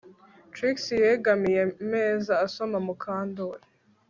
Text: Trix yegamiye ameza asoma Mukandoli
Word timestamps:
Trix 0.53 0.77
yegamiye 1.03 1.59
ameza 1.85 2.33
asoma 2.45 2.77
Mukandoli 2.85 3.65